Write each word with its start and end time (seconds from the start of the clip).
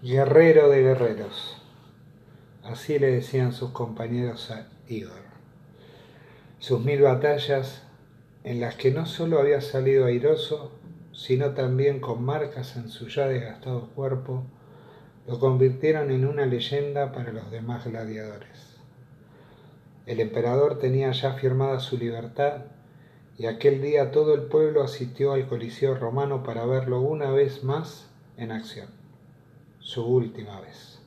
Guerrero 0.00 0.68
de 0.68 0.80
guerreros. 0.80 1.60
Así 2.62 3.00
le 3.00 3.10
decían 3.10 3.52
sus 3.52 3.70
compañeros 3.70 4.48
a 4.52 4.68
Igor. 4.86 5.24
Sus 6.60 6.84
mil 6.84 7.02
batallas, 7.02 7.82
en 8.44 8.60
las 8.60 8.76
que 8.76 8.92
no 8.92 9.06
solo 9.06 9.40
había 9.40 9.60
salido 9.60 10.06
airoso, 10.06 10.70
sino 11.12 11.50
también 11.50 11.98
con 11.98 12.22
marcas 12.22 12.76
en 12.76 12.90
su 12.90 13.08
ya 13.08 13.26
desgastado 13.26 13.88
cuerpo, 13.88 14.44
lo 15.26 15.40
convirtieron 15.40 16.12
en 16.12 16.28
una 16.28 16.46
leyenda 16.46 17.10
para 17.10 17.32
los 17.32 17.50
demás 17.50 17.84
gladiadores. 17.84 18.76
El 20.06 20.20
emperador 20.20 20.78
tenía 20.78 21.10
ya 21.10 21.32
firmada 21.32 21.80
su 21.80 21.98
libertad 21.98 22.66
y 23.36 23.46
aquel 23.46 23.82
día 23.82 24.12
todo 24.12 24.34
el 24.34 24.42
pueblo 24.42 24.84
asistió 24.84 25.32
al 25.32 25.48
Coliseo 25.48 25.96
romano 25.96 26.44
para 26.44 26.64
verlo 26.66 27.00
una 27.00 27.32
vez 27.32 27.64
más 27.64 28.08
en 28.36 28.52
acción 28.52 29.07
su 29.88 30.04
última 30.04 30.60
vez. 30.60 30.98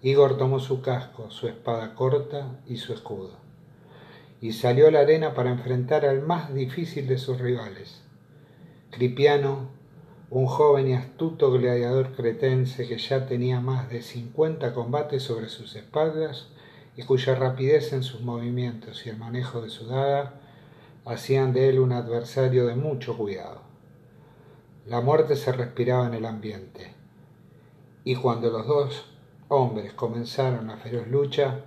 Igor 0.00 0.38
tomó 0.38 0.60
su 0.60 0.82
casco, 0.82 1.32
su 1.32 1.48
espada 1.48 1.96
corta 1.96 2.60
y 2.64 2.76
su 2.76 2.92
escudo, 2.92 3.32
y 4.40 4.52
salió 4.52 4.86
a 4.86 4.92
la 4.92 5.00
arena 5.00 5.34
para 5.34 5.50
enfrentar 5.50 6.06
al 6.06 6.22
más 6.22 6.54
difícil 6.54 7.08
de 7.08 7.18
sus 7.18 7.40
rivales, 7.40 8.04
Cripiano, 8.92 9.68
un 10.30 10.46
joven 10.46 10.86
y 10.86 10.94
astuto 10.94 11.50
gladiador 11.50 12.14
cretense 12.14 12.86
que 12.86 12.98
ya 12.98 13.26
tenía 13.26 13.60
más 13.60 13.90
de 13.90 14.00
50 14.00 14.72
combates 14.72 15.24
sobre 15.24 15.48
sus 15.48 15.74
espaldas 15.74 16.46
y 16.96 17.02
cuya 17.02 17.34
rapidez 17.34 17.92
en 17.92 18.04
sus 18.04 18.20
movimientos 18.20 19.04
y 19.06 19.08
el 19.08 19.16
manejo 19.16 19.60
de 19.60 19.70
su 19.70 19.88
daga 19.88 20.34
hacían 21.04 21.52
de 21.52 21.70
él 21.70 21.80
un 21.80 21.90
adversario 21.90 22.64
de 22.68 22.76
mucho 22.76 23.16
cuidado. 23.16 23.62
La 24.86 25.00
muerte 25.00 25.34
se 25.34 25.50
respiraba 25.50 26.06
en 26.06 26.14
el 26.14 26.26
ambiente 26.26 26.95
y 28.06 28.14
cuando 28.14 28.50
los 28.50 28.68
dos 28.68 29.04
hombres 29.48 29.92
comenzaron 29.92 30.68
la 30.68 30.76
feroz 30.76 31.08
lucha, 31.08 31.64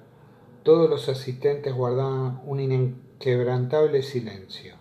todos 0.63 0.89
los 0.89 1.09
asistentes 1.09 1.73
guardaban 1.73 2.41
un 2.45 2.61
inquebrantable 2.61 4.01
silencio, 4.03 4.75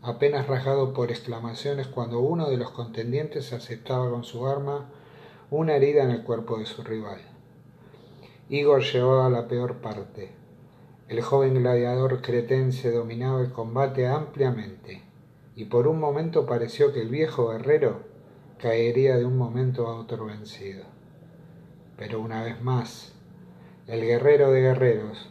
apenas 0.00 0.46
rasgado 0.46 0.92
por 0.94 1.10
exclamaciones 1.10 1.88
cuando 1.88 2.20
uno 2.20 2.48
de 2.48 2.56
los 2.56 2.70
contendientes 2.70 3.52
aceptaba 3.52 4.08
con 4.10 4.22
su 4.22 4.46
arma 4.46 4.90
una 5.50 5.74
herida 5.74 6.04
en 6.04 6.12
el 6.12 6.22
cuerpo 6.22 6.58
de 6.58 6.66
su 6.66 6.84
rival. 6.84 7.20
Igor 8.48 8.84
llevaba 8.84 9.28
la 9.28 9.48
peor 9.48 9.78
parte. 9.78 10.30
El 11.08 11.20
joven 11.20 11.54
gladiador 11.54 12.22
cretense 12.22 12.92
dominaba 12.92 13.40
el 13.40 13.50
combate 13.50 14.06
ampliamente, 14.06 15.02
y 15.56 15.64
por 15.64 15.88
un 15.88 15.98
momento 15.98 16.46
pareció 16.46 16.92
que 16.92 17.00
el 17.00 17.08
viejo 17.08 17.48
guerrero 17.48 18.12
caería 18.62 19.16
de 19.16 19.24
un 19.24 19.36
momento 19.36 19.88
a 19.88 19.98
otro 19.98 20.26
vencido. 20.26 20.92
Pero 22.04 22.20
una 22.20 22.42
vez 22.42 22.60
más, 22.60 23.12
el 23.86 24.00
guerrero 24.00 24.50
de 24.50 24.60
guerreros 24.60 25.30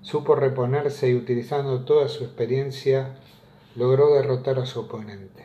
supo 0.00 0.34
reponerse 0.34 1.10
y 1.10 1.14
utilizando 1.14 1.84
toda 1.84 2.08
su 2.08 2.24
experiencia 2.24 3.18
logró 3.74 4.14
derrotar 4.14 4.58
a 4.58 4.64
su 4.64 4.80
oponente. 4.80 5.44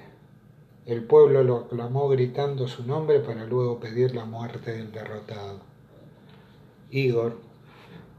El 0.85 1.03
pueblo 1.03 1.43
lo 1.43 1.57
aclamó 1.57 2.07
gritando 2.07 2.69
su 2.69 2.87
nombre 2.87 3.19
para 3.19 3.43
luego 3.43 3.81
pedir 3.81 4.15
la 4.15 4.23
muerte 4.23 4.71
del 4.71 4.93
derrotado. 4.93 5.59
Igor 6.89 7.35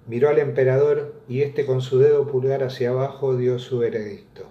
miró 0.07 0.29
al 0.29 0.39
emperador 0.39 1.23
y 1.31 1.41
éste 1.41 1.65
con 1.65 1.81
su 1.81 2.01
dedo 2.01 2.27
pulgar 2.27 2.65
hacia 2.65 2.91
abajo 2.91 3.35
dio 3.35 3.59
su 3.59 3.79
veredicto. 3.79 4.45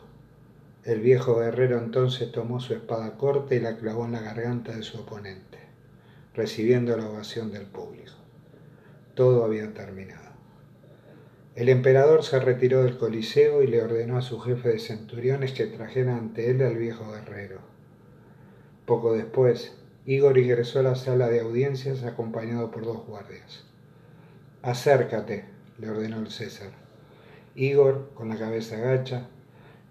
El 0.85 1.01
viejo 1.01 1.35
guerrero 1.35 1.77
entonces 1.77 2.31
tomó 2.31 2.61
su 2.61 2.73
espada 2.73 3.15
corta 3.17 3.53
y 3.53 3.59
la 3.59 3.77
clavó 3.77 4.05
en 4.05 4.13
la 4.13 4.21
garganta 4.21 4.75
de 4.75 4.81
su 4.81 4.97
oponente 5.01 5.60
recibiendo 6.33 6.95
la 6.95 7.09
ovación 7.09 7.51
del 7.51 7.65
público. 7.65 8.13
Todo 9.15 9.43
había 9.43 9.73
terminado. 9.73 10.31
El 11.55 11.67
emperador 11.67 12.23
se 12.23 12.39
retiró 12.39 12.83
del 12.83 12.97
Coliseo 12.97 13.61
y 13.61 13.67
le 13.67 13.81
ordenó 13.81 14.17
a 14.17 14.21
su 14.21 14.39
jefe 14.39 14.69
de 14.69 14.79
centuriones 14.79 15.51
que 15.51 15.65
trajera 15.65 16.15
ante 16.15 16.49
él 16.49 16.61
al 16.61 16.77
viejo 16.77 17.11
guerrero. 17.11 17.59
Poco 18.85 19.13
después, 19.13 19.75
Igor 20.05 20.37
ingresó 20.37 20.79
a 20.79 20.83
la 20.83 20.95
sala 20.95 21.27
de 21.27 21.41
audiencias 21.41 22.03
acompañado 22.03 22.71
por 22.71 22.85
dos 22.85 23.05
guardias. 23.05 23.65
Acércate, 24.61 25.45
le 25.77 25.89
ordenó 25.89 26.19
el 26.19 26.31
César. 26.31 26.71
Igor, 27.55 28.11
con 28.13 28.29
la 28.29 28.37
cabeza 28.37 28.77
gacha, 28.77 29.27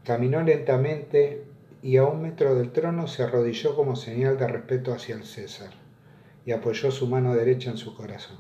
caminó 0.05 0.41
lentamente 0.43 1.45
y 1.83 1.99
a 1.99 2.05
un 2.05 2.23
metro 2.23 2.55
del 2.55 2.73
trono 2.73 3.07
se 3.07 3.23
arrodilló 3.23 3.77
como 3.77 3.97
señal 3.97 4.39
de 4.39 4.49
respeto 4.49 4.95
hacia 4.95 5.15
el 5.15 5.25
César 5.25 5.71
y 6.45 6.53
apoyó 6.53 6.91
su 6.91 7.07
mano 7.07 7.35
derecha 7.35 7.71
en 7.71 7.77
su 7.77 7.95
corazón. 7.95 8.39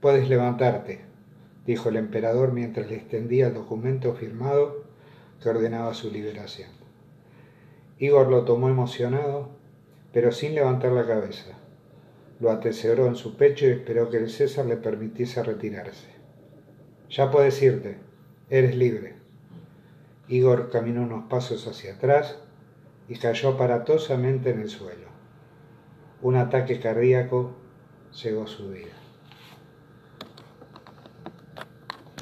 Puedes 0.00 0.28
levantarte, 0.28 1.00
dijo 1.66 1.88
el 1.88 1.96
emperador 1.96 2.52
mientras 2.52 2.88
le 2.90 2.96
extendía 2.96 3.48
el 3.48 3.54
documento 3.54 4.14
firmado 4.14 4.84
que 5.42 5.48
ordenaba 5.48 5.94
su 5.94 6.10
liberación. 6.10 6.70
Igor 7.98 8.28
lo 8.28 8.44
tomó 8.44 8.68
emocionado, 8.68 9.50
pero 10.12 10.32
sin 10.32 10.54
levantar 10.54 10.92
la 10.92 11.06
cabeza. 11.06 11.52
Lo 12.40 12.50
atesoró 12.50 13.06
en 13.06 13.16
su 13.16 13.36
pecho 13.36 13.66
y 13.66 13.70
esperó 13.70 14.10
que 14.10 14.18
el 14.18 14.30
César 14.30 14.66
le 14.66 14.76
permitiese 14.76 15.42
retirarse. 15.42 16.08
Ya 17.08 17.30
puedes 17.30 17.62
irte, 17.62 17.98
eres 18.50 18.74
libre. 18.74 19.14
Igor 20.28 20.70
caminó 20.70 21.02
unos 21.02 21.28
pasos 21.28 21.66
hacia 21.66 21.94
atrás 21.94 22.38
y 23.08 23.16
cayó 23.16 23.50
aparatosamente 23.50 24.50
en 24.50 24.60
el 24.60 24.68
suelo. 24.68 25.13
Un 26.24 26.36
ataque 26.36 26.80
cardíaco 26.80 27.50
llegó 28.22 28.46
su 28.46 28.70
vida. 28.70 29.03